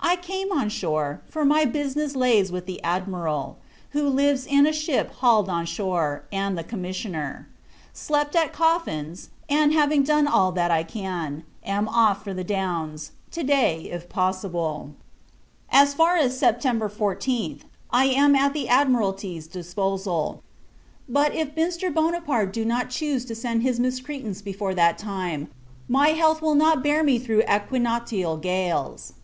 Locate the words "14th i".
16.90-18.04